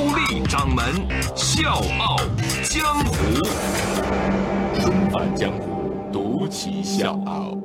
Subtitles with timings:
[0.00, 0.82] 高丽掌门
[1.36, 2.16] 笑傲
[2.64, 3.14] 江湖，
[4.80, 7.59] 重返江湖，独骑笑傲。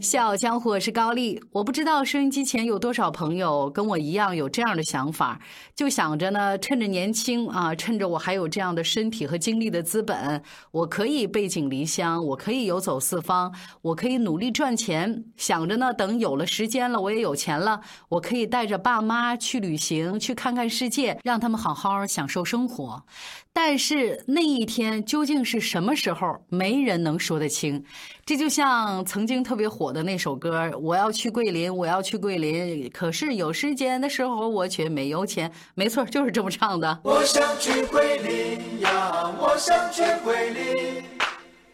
[0.00, 1.38] 笑傲江湖，我是高丽。
[1.52, 5.38] 我不知道收音机前有多少朋友跟我一样有这样的想法，
[5.74, 15.22] 就想着呢，趁着年轻啊，趁着我还有这样的身体和精力的资本，我可以背井离乡，我可以游走四方，我可以努力赚钱。
[15.36, 23.04] 想着呢，等有了时间了，我也有钱了，我可以带着爸妈去旅行，去看看世界，让他们好好享受生活。
[23.52, 27.84] 但是那一天究竟是什么时候，没人能说得清。
[28.24, 37.00] 这就像曾经特别火的那首歌：“我要去桂林，我要去桂林，可是有时间的时候我却没有钱。”没错，就是这么唱的。
[37.02, 41.02] 我想去桂林呀，我想去桂林，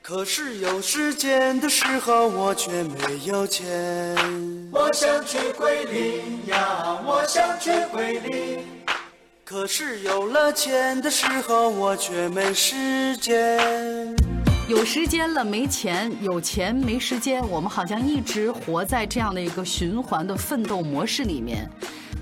[0.00, 4.16] 可是有时间的时候我却没有钱。
[4.72, 8.75] 我想去桂林呀，我想去桂林。
[9.48, 14.12] 可是有了钱的时候，我却没时间。
[14.68, 21.70] 有时间了没钱，有钱没时间，我们好像一直活在这样的一个循环的奋斗模式里面。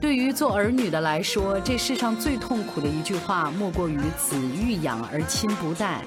[0.03, 6.03] 对于做儿女的来说，这世上最痛苦的一句话，莫过于“子欲养而亲不待”。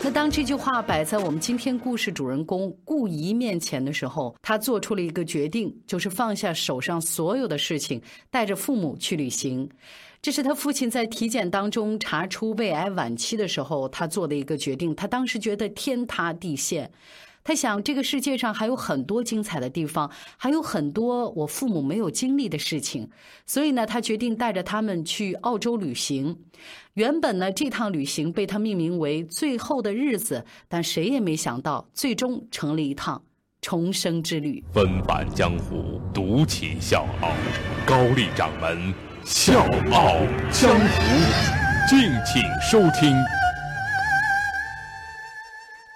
[0.00, 9.68] 那当这句话摆在我们今天故事主人公顾怡面前的时候，他做出了一个决定，就是放下手上所有的事情，带着父母去旅行。
[10.22, 14.94] 这是他父亲在体检当中查出胃癌晚期的时候，他做的一个决定。
[14.94, 16.90] 他当时觉得天塌地陷，
[17.48, 23.08] 他想这个世界上还有很多精彩的地方，还有很多我父母没有经历的事情，
[23.46, 26.36] 所以呢，他决定带着他们去澳洲旅行。
[26.92, 33.22] 原本呢，这趟旅行被他命名为“最后的日子”，但谁也没想到，最终成了一趟
[33.62, 34.62] 重生之旅。
[34.70, 37.30] 纷返江湖，独起笑傲，
[37.86, 38.92] 高丽掌门。
[39.24, 40.18] 笑傲
[40.52, 41.02] 江湖，
[41.88, 43.16] 敬请收听。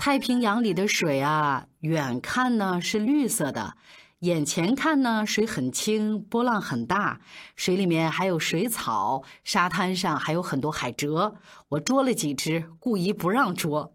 [0.04, 3.76] 太平洋里的水啊，远看呢是绿色的，
[4.18, 7.20] 眼前看呢水很清，波浪很大，
[7.54, 11.34] 水里面还有水草，沙滩上还有很多海蜇。
[11.68, 13.94] 我捉了几只，顾姨不让捉。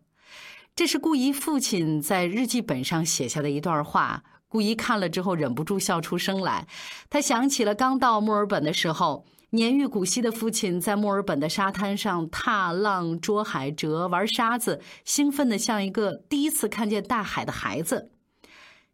[0.74, 4.24] 这是顾姨父亲在日记本上写下的一段话。
[4.48, 6.70] 顾姨看了之后忍不住笑出声来，
[7.10, 18.12] 她想起了刚到墨尔本的时候，年逾古稀的父亲在墨尔本的沙滩上踏浪、捉海蜇、玩沙子，兴奋的像一个第一次看见大海的孩子。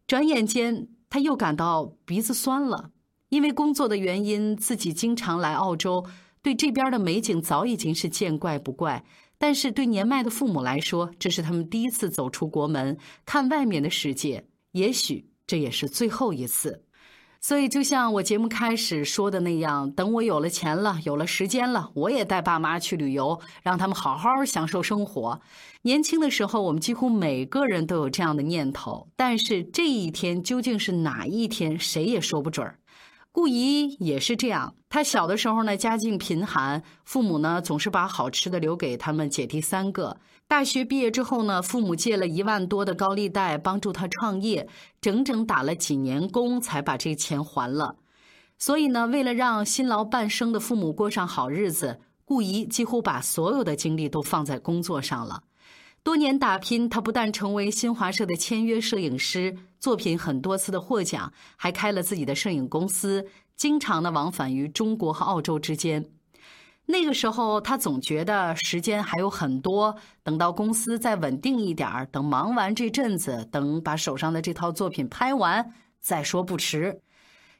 [0.06, 2.90] 转眼间，他又感到鼻子酸了，
[3.30, 6.06] 因为工作的原因，自己经常来澳洲，
[6.40, 9.04] 对这边的美景早已经是见怪不怪。
[9.36, 15.30] 但是对年迈的父母来说，这是他们第一次走出国门，看外面的世界，也许。
[15.46, 16.84] 这也是最后一次，
[17.46, 25.38] 所以就像我节目开始说的那样，等我有了钱了，有了时间了，我也带爸妈去旅游，让他们好好享受生活。
[25.82, 32.78] 年轻的时候，我们几乎每个人都有这样的念头，但是这一天究竟是哪一天，谁也说不准儿。
[33.30, 40.16] 顾姨也是这样，她小的时候呢，家境贫寒，父母呢总是把好吃的留给他们姐弟三个。
[40.46, 44.68] 大学毕业之后呢，父母借了一万多的高利贷帮助他创业，
[45.00, 47.96] 整整打了几年工才把这钱还了。
[48.56, 55.42] 所以呢，为了让辛劳半生的父母过上好日子，顾怡几乎把所有的精力都放在工作上了。
[56.04, 63.26] 多年打拼，他不但成为新华社的签约摄影师，作品很多次的获奖，还开了自己的摄影公司，
[63.56, 66.10] 经常的往返于中国和澳洲之间。
[66.86, 77.00] 那个时候，他总觉得时间还有很多，等到公司再稳定一点儿，等忙完这阵子，等把手上的这套作品拍完再说不迟。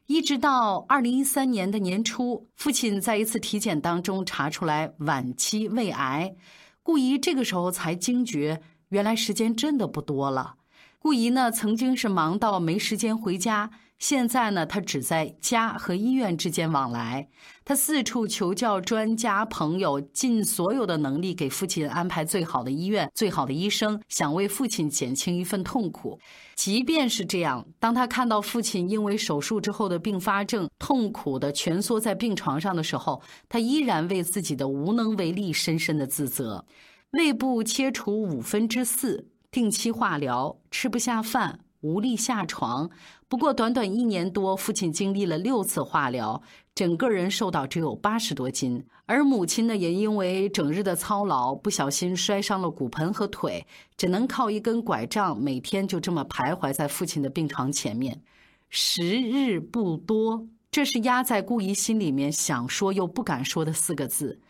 [0.06, 6.34] 一直到二零一三年的年初，父亲在一次体检当中查出来晚期胃癌。
[6.82, 8.60] 顾姨这个时候才惊觉，
[8.90, 10.56] 原来时间真的不多了。
[10.99, 13.70] 顾姨呢，曾经是忙到没时间回家，
[14.06, 17.26] 现在呢，他只在家和医院之间往来。
[17.64, 26.20] 他四处求教专家朋友，尽所有的能力给父亲安排最好的医院、最好的医生，想为父亲减轻一份痛苦。
[26.54, 36.66] 即便是这样，当他看到父亲因为手术之后的并发症痛苦的蜷缩在病床上的时候，他依然为自己的无能为力深深的自责。
[37.12, 41.60] 胃部切除五分之四，定期化疗，吃不下饭。
[41.80, 42.88] 无力下床，
[43.34, 46.40] 不过短短一年多，父亲经历了六次化疗，
[46.72, 48.86] 整个人瘦到只有八十多斤。
[49.06, 53.66] 而母亲呢，也因为整日的操劳，不小心摔伤了骨盆和腿，
[53.96, 58.22] 只能靠一根拐杖，每天就这么徘徊在父亲的病床前面。
[58.70, 64.40] 时日不多，这是压在顾姨心里面想说又不敢说的四个字。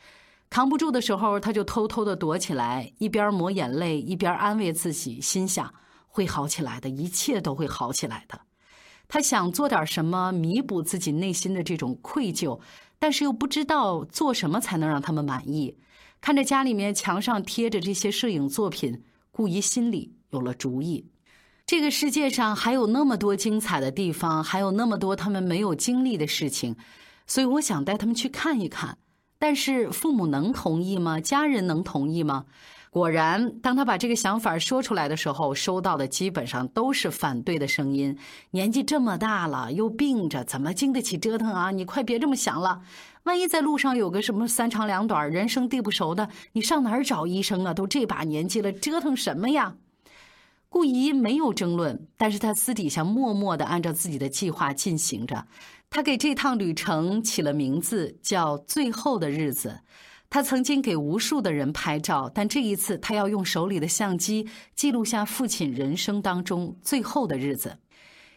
[0.50, 5.72] 扛不住的时候，他就偷偷的躲起来，一边抹眼泪，一边安慰自己，心想。
[6.06, 8.38] 会好起来的，一切都会好起来的。
[9.08, 12.60] 他想做点什么弥补自己内心的这种愧疚，
[12.98, 15.76] 但是又不知道做什么才能让他们满意。
[16.20, 21.06] 看着家里面墙上贴着这些摄影作品，顾姨心里有了主意。
[21.66, 26.76] 这个世界上还有那么多精彩的地方，还有那么多他们没有经历的事情，
[27.26, 28.98] 所以我想带他们去看一看。
[29.38, 31.20] 但是父母能同意吗？
[31.20, 32.46] 家人能同意吗？
[32.94, 38.17] 果然，当他把这个想法说出来的时候，收到的基本上都是反对的声音。
[38.52, 41.73] 年纪这么大了，又病着，怎么经得起折腾啊？
[41.73, 42.82] 你快别这么想了，
[43.25, 47.75] 万一在路上有个什么三长两短、人生地不熟的，你上哪儿找医生啊？
[47.75, 49.75] 都这把年纪了，折腾什么呀？
[50.69, 55.49] 顾姨没有争论，但是他私底下默默地按照自己的计划进行着。
[55.90, 59.81] 他给这趟旅程起了名字，叫“最后的日子”。
[60.34, 67.78] 他曾经给无数的人拍照，但这一次他要用手里的相机记录下父亲人生当中最后的日子。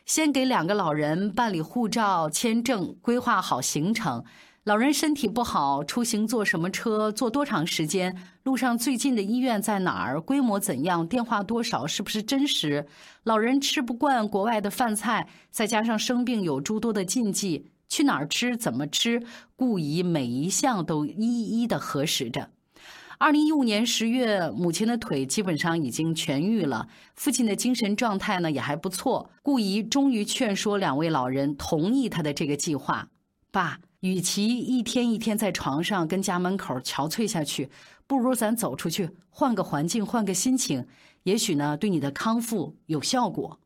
[0.06, 4.24] 先给两个老人办理护照、签证，规划好行程。
[4.66, 8.16] 老人身体不好，出行坐什么车，坐多长时间？
[8.44, 10.22] 路上最近的医院在哪儿？
[10.22, 11.08] 规模怎样？
[11.08, 11.88] 电话多少？
[11.88, 12.86] 是不是真实？
[13.24, 17.72] 老人吃不惯国外的饭菜，再加上生病有诸多的禁忌。
[17.90, 18.56] 去哪儿吃？
[18.58, 19.24] 怎么吃？
[19.56, 22.50] 顾姨每一项都一一的核实着。
[23.20, 29.32] 二零一五年十月，母亲的腿基本上已经痊愈了，父亲的精神状态呢也还不错。
[29.42, 33.10] 顾姨终于劝说两位老人同意他的这个计划。
[33.50, 37.72] 爸，与其一天一天在床上跟家门口憔悴下去，
[38.06, 40.86] 不如咱走出去，换个环境，换个心情，
[41.24, 43.60] 也许呢对你的康复有效果。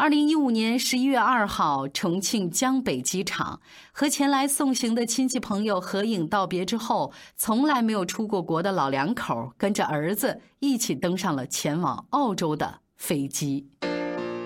[0.00, 3.60] 二零一五年十一月二号，重庆江北机场
[3.92, 13.68] 和前来送行的亲戚朋友合影道别之后，从来没有出过国的老两口跟着儿子一起登上了前往澳洲的飞机。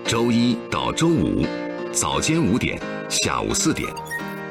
[0.05, 1.47] 周一到周五，
[1.93, 2.77] 早间五点，
[3.09, 3.89] 下午四点，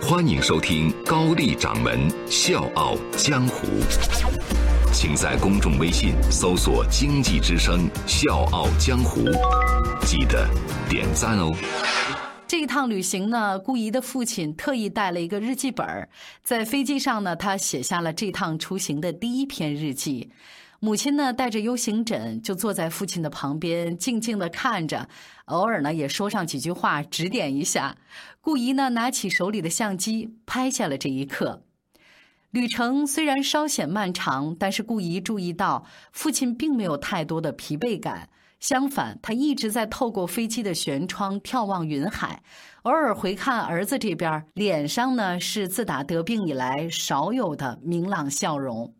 [0.01, 3.67] 欢迎收听高丽掌门笑傲江湖。
[4.93, 9.21] 请在公众微信搜索“经济之声笑傲江湖”，
[10.05, 10.47] 记得
[10.87, 11.51] 点赞哦。
[12.47, 16.07] 这一趟旅行呢，顾怡的父亲特意带了一个日记本，
[16.43, 20.29] 在飞机上呢，他写下了这趟出行的第一篇日记。
[20.79, 25.09] 母亲呢，带着 U 型枕，就坐在父亲的旁边，静静的看着，
[25.45, 27.97] 偶尔呢，也说上几句话，指点一下。
[28.41, 31.63] 顾怡呢，拿起手里的相机，拍下了这一刻。
[32.53, 38.29] 旅程虽然稍显漫长，但是顾姨注意到父亲并没有太多的疲惫感，
[38.59, 42.43] 相反，他一直在透过飞机的舷窗眺望云海，
[42.83, 48.93] 偶尔回看儿子这边，脸上呢是自打得病以来少有的明朗笑容。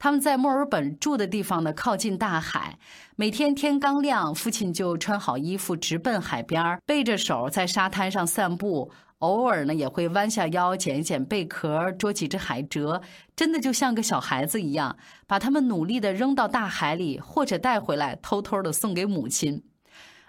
[0.00, 2.76] 他们在墨尔本住的地方呢靠近大海，
[3.14, 8.90] 每天天刚亮，父亲就穿好衣服直奔海边，背着手在沙滩上散步。
[9.20, 13.00] 偶尔呢，也会弯下腰捡一捡贝壳，捉几只海蜇，
[13.34, 14.96] 真的就像个小孩子一样，
[15.26, 19.62] 把它们努力地扔到大海里，或者带回来，偷偷地送给母亲。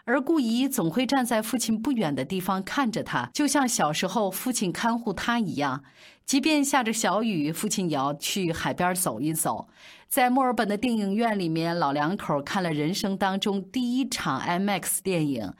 [0.05, 5.83] 而顾姨总会站在父亲不远的地方看着他，就像小时候父亲看护他一样。
[6.25, 9.67] 即便下着小雨，父亲也要去海边走一走。
[10.07, 15.53] 在墨尔本的电影院里面，老两口看了人生当中第一场 IMAX 电影。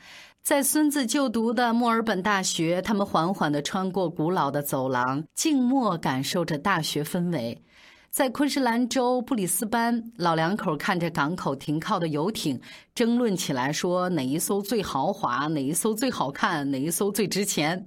[0.48, 7.62] 在孙子就读的墨尔本大学，他们缓缓地穿过古老的走廊，静默感受着大学氛围。
[8.10, 12.62] 在昆士兰州布里斯班，老两口看着港口停靠的游艇，
[12.96, 17.86] 争论起来说哪一艘最豪华，哪一艘最好看，哪一艘最值钱。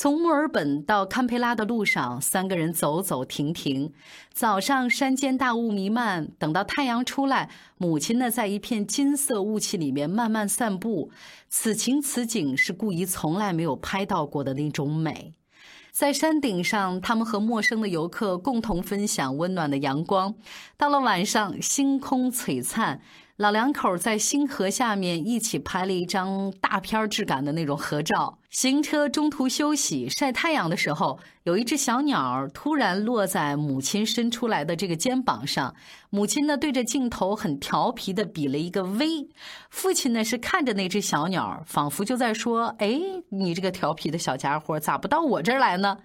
[0.00, 3.92] 从墨尔本到堪培拉的路上，三个人走走停停。
[4.32, 11.10] 早上山间大雾弥漫，等到太阳出来，母亲呢在一片金色雾气里面慢慢散步。
[11.50, 15.34] 此情此景是顾姨从来没有拍到过的那种美。
[15.92, 20.34] 在山顶上，他们和陌生的游客共同分享温暖的阳光。
[20.78, 23.02] 到了晚上，星空璀璨。
[23.40, 28.36] 老两口在星河下面一起拍了一张大片质感的那种合照。
[28.50, 35.74] 行车中途休息晒太阳的时候，有一只小鸟突然落在母亲伸出来的这个肩膀上。
[36.10, 39.30] 母亲呢对着镜头很调皮的比了一个 V，
[39.70, 45.96] 父亲呢是看着那只小鸟，仿佛就在说：“哎，你这个调皮的小家伙，咋不到我这儿来呢？”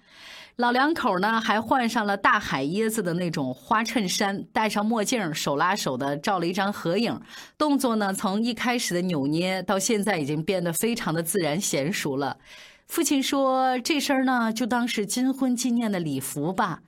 [0.58, 7.20] 老两口呢，还换上了大海椰子的那种花衬衫，戴上墨镜，手拉手的照了一张合影。
[7.58, 12.38] 动作呢，从一开始的扭捏，到现在已经变得非常的自然娴熟了。
[12.88, 16.80] 父亲说：“这身呢，就当是金婚纪念的礼服吧。”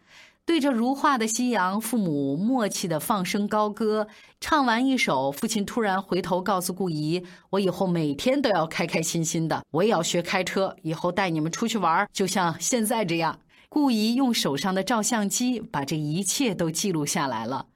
[0.48, 4.08] 对着如画的夕阳，父母默契的放声高歌。
[4.40, 7.22] 唱完一首，父亲突然回头告诉顾姨
[7.52, 13.38] ：“我以后每天都要开开心心的，我也要学开车，以后带你们出去玩，就像现在这样。”
[13.80, 17.68] 顾姨用手上的照相机把这一切都记录下来了，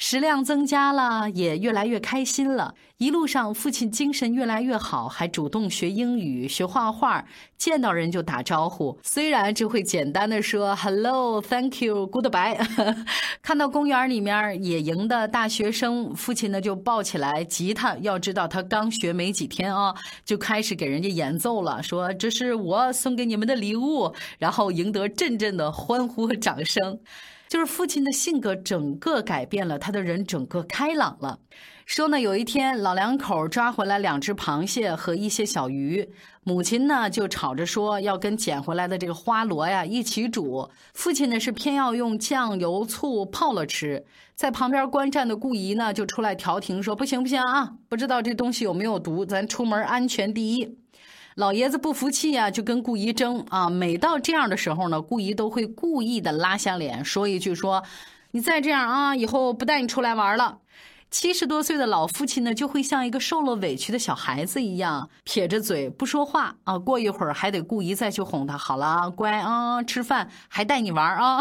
[0.00, 2.74] 食量增加了，也越来越开心了。
[2.96, 7.22] 一路上，父亲精神越来越好，还主动学英语、学画画，
[7.58, 8.98] 见到人就打招呼。
[9.02, 12.56] 虽然只会简单的说 “hello”、“thank you”、 “goodbye”，
[13.42, 17.94] 看到公园里面野营的大学生，父亲呢就抱起来吉他。
[17.98, 26.98] 要知道他刚学没几天啊，就开始给人家演奏了，说这是我送给你们的礼物，然后赢得阵阵的欢呼和掌声。
[27.50, 31.40] 就是父亲的性格整个改变了，他的人整个开朗了。
[31.84, 36.08] 说呢，有一天老两口抓回来两只螃蟹和一些小鱼，
[36.44, 44.04] 母亲呢就吵着说要跟捡回来的这个花螺呀一起煮，父亲呢是偏要用酱油醋泡了吃。
[44.36, 50.78] 在旁边观战的顾姨呢就出来调停说不行不行啊，不知道这东西有没有毒，咱出门安全第一。
[51.36, 53.68] 老爷子不服气呀，就跟顾姨争啊。
[53.68, 57.82] 每到这样的时候呢，顾姨都会故意的拉下脸说一句说，
[58.30, 60.59] 你再这样啊，以后不带你出来玩了。
[61.10, 66.78] 七十多岁的老父亲呢，就会像一个受了委屈的小孩子一样，撇着嘴不说话啊。
[66.78, 71.40] 过一会儿还得顾姨再去哄他，好了，乖啊，吃饭还带你玩啊。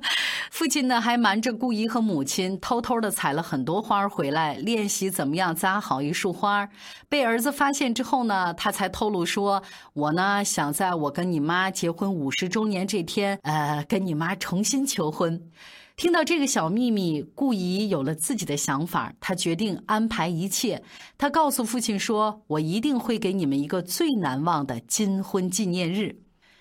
[0.52, 6.68] 父亲呢，还瞒着顾姨和母亲，偷偷的采了很多花回来，练习怎么样扎好一束花。
[7.08, 9.62] 被儿子发现之后呢，他才透露说
[9.94, 15.50] ：“我呢，想在我跟你妈结婚五十周年这天，呃，跟你妈重新求婚。”
[15.96, 19.14] 听到这个小秘密，顾姨有了自己的想法。
[19.18, 20.82] 她决定安排一切。
[21.16, 26.14] 她告诉父亲说：“我一定会给你们一个最难忘的金婚纪念日。”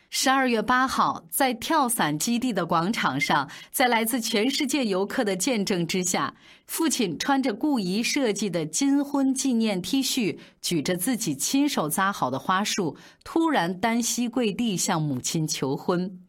[0.10, 6.34] 十二月八号，在跳伞基地的广场上，在来自全世界游客的见证之下，
[6.65, 16.24] 父亲穿着顾姨设计的金婚纪念 T 恤，举着自己亲手扎好的花束，突然单膝跪地向母亲求婚。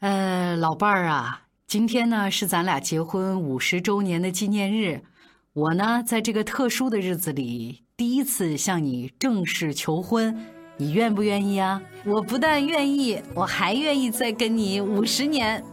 [0.00, 1.43] 呃，老伴儿啊。
[1.66, 5.02] 今天呢是咱俩结婚五十周年的纪念日，
[5.54, 10.36] 我呢在这个特殊的日子里第一次向你正式求婚，
[10.76, 11.82] 你愿不愿意啊？
[12.04, 15.64] 我不但愿意，我还愿意再跟你五十年。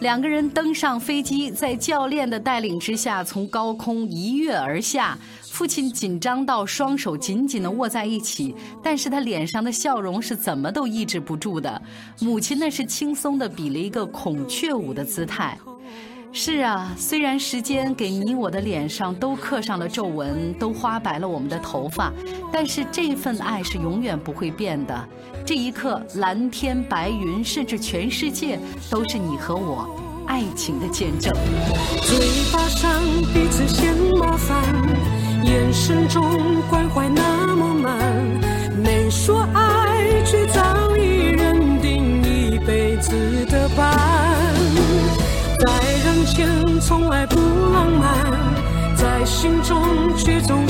[0.00, 5.16] 两个人登上飞机，在教练的带领之下，从高空一跃而下。
[5.56, 11.80] 父亲紧张到双手紧紧地握在一起，但是他脸上的笑容是怎么都抑制不住的。
[12.20, 15.56] 母亲呢，是轻松地比了一个孔雀舞的姿态。
[16.30, 22.12] 是啊，虽然时间给你我的脸上都刻上了皱纹，都花白了我们的头发，
[22.52, 25.08] 但是这份爱是永远不会变的。
[25.46, 28.60] 这一刻，蓝天白云，甚至全世界，
[28.90, 29.88] 都是你和我
[30.26, 31.34] 爱情的见证。
[32.02, 32.18] 嘴
[32.52, 33.00] 巴上
[33.32, 34.62] 彼此嫌麻烦，
[35.46, 37.96] 眼神中关怀那么慢，
[38.82, 43.96] 没说爱，却早已认定一辈子的伴。
[45.60, 45.72] 在
[46.04, 47.36] 人间从来不
[47.72, 48.10] 浪漫，
[48.96, 49.80] 在心中
[50.16, 50.66] 却总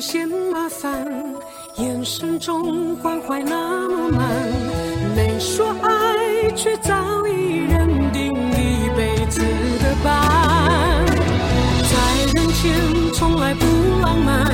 [0.00, 1.04] 嫌麻烦，
[1.76, 4.28] 眼神中关怀那么满，
[5.16, 11.04] 没说爱，却早已认定一辈子的伴。
[11.82, 11.96] 在
[12.32, 12.72] 人前
[13.14, 13.66] 从来不
[14.00, 14.46] 浪漫，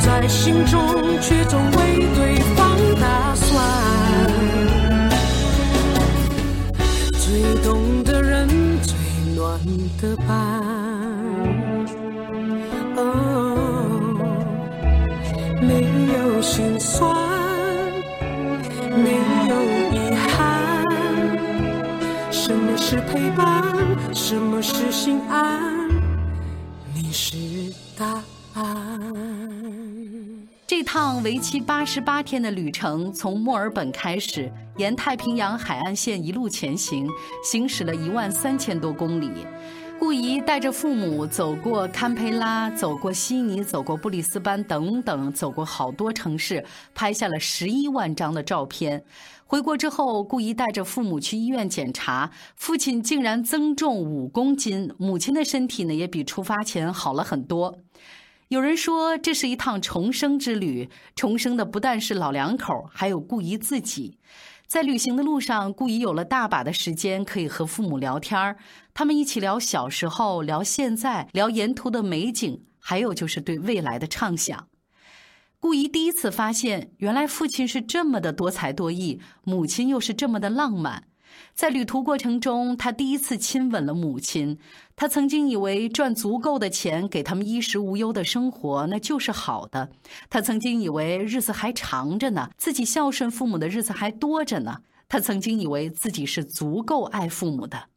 [0.00, 0.80] 在心中
[1.20, 3.50] 却总为对方打算。
[7.20, 8.48] 最懂的人，
[8.82, 8.94] 最
[9.36, 9.60] 暖
[10.00, 10.51] 的伴。
[24.32, 25.90] 什么是心安？
[26.94, 27.36] 你是
[27.98, 28.18] 答
[28.54, 28.98] 案。
[30.66, 37.06] 这趟为期八十八天的旅程，从墨尔本开始，沿太平洋海岸线一路前行，
[37.44, 39.30] 行驶了一万三千多公里。
[39.98, 49.04] 顾怡带着父母走过堪培拉，走过悉尼，走过布里斯班等等，走过好多城市，拍下了十一万张的照片。
[49.52, 57.76] 回国之后，顾怡带着父母去医院检查，父亲竟然增重五公斤，母亲的身体呢也比出发前好了很多。
[58.48, 64.16] 有人说这是一趟重生之旅，重生的不但是老两口，还有顾怡自己。
[64.66, 68.56] 在旅行的路上，顾怡有了大把的时间可以和父母聊天儿。
[68.94, 74.68] 他们一起聊小时候，聊现在，聊沿途的美景，还有就是对未来的畅想。
[75.62, 81.04] 顾怡第一次发现，原来父亲是这么的多才多艺，母亲又是这么的浪漫。
[81.54, 84.58] 在旅途过程中，他第一次亲吻了母亲。
[84.96, 89.92] 他曾经以为赚足够的钱给他们衣食无忧的生活，那就是好的。
[90.28, 94.80] 他曾经以为日子还长着呢，自己孝顺父母的日子还多着呢。
[95.08, 97.91] 他曾经以为自己是足够爱父母的。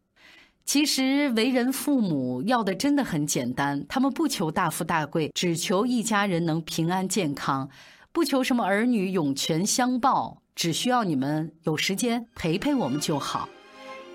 [0.66, 7.70] 其实为人父母要的真的很简单，他们不求大富大贵，只求一家人能平安健康，
[8.12, 10.42] 不求什么儿女涌泉相报。
[10.56, 13.48] 只需要你们有时间陪陪我们就好。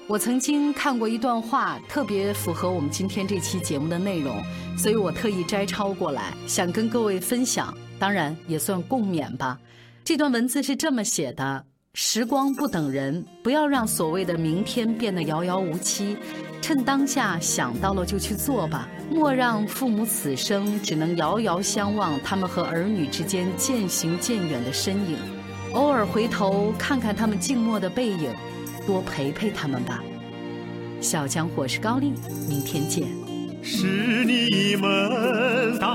[0.06, 4.42] 我曾经看过一段话，特别符合我们今天这期节目的内容，
[4.76, 9.60] 所以我特意摘抄过来，想跟各位分享，当然也算共勉吧。
[10.02, 16.16] 这段文字是这么写的：时光不等人，不要让所谓的明天变得遥遥无期，
[16.62, 18.88] 趁当下想到了就去做吧。
[19.10, 25.18] 莫让父母此生只能遥遥相望，他们和儿女之间渐行渐远的身影。
[25.72, 28.32] 偶尔回头看看他们静默的背影，
[28.86, 30.00] 多陪陪他们吧。
[31.00, 32.12] 小江火是高丽，
[32.48, 33.08] 明天见。
[33.62, 35.88] 是你们带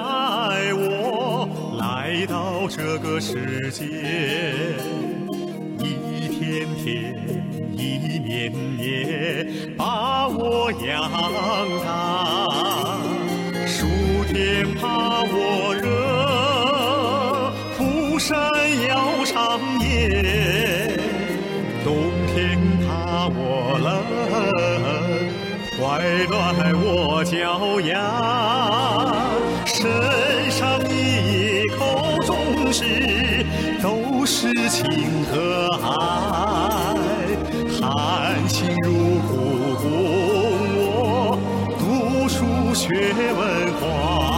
[0.73, 4.75] 我来到这个世界，
[6.85, 7.15] 天，
[7.75, 11.09] 一年年，把我养
[11.83, 11.87] 大。
[13.65, 13.87] 暑
[14.27, 15.89] 天怕我热，
[17.75, 18.37] 蒲扇
[18.87, 19.25] 要。
[19.25, 20.95] 长夜，
[21.83, 21.95] 冬
[22.27, 23.89] 天怕我冷，
[25.81, 25.81] 怀
[26.27, 26.33] 暖
[26.83, 27.89] 我脚丫，
[29.65, 29.73] 身
[30.51, 30.93] 上衣
[31.75, 32.37] 口总
[32.71, 32.83] 是
[33.81, 34.85] 都是情
[35.25, 36.44] 和爱，
[38.55, 38.89] 亲如
[39.27, 39.35] 故，
[39.81, 39.85] 供
[40.77, 41.37] 我
[41.77, 41.83] 读
[42.29, 42.87] 书学
[43.33, 44.34] 文化。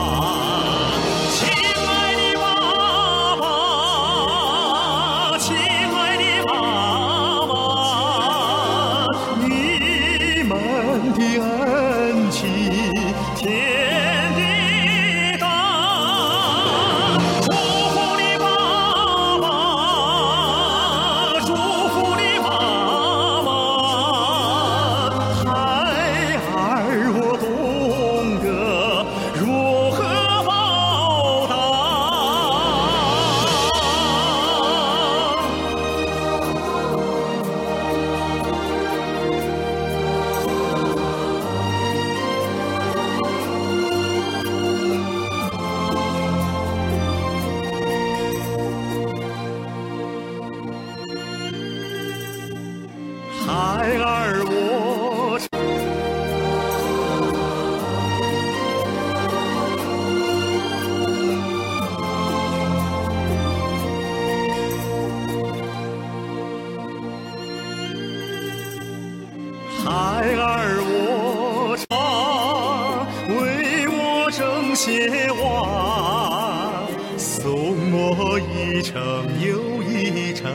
[74.75, 77.51] 些话，送
[77.91, 78.95] 我一程
[79.41, 80.49] 又一程，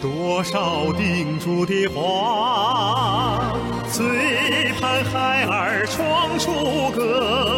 [0.00, 3.52] 多少叮嘱的话，
[3.92, 4.06] 最
[4.80, 7.53] 盼孩儿闯出个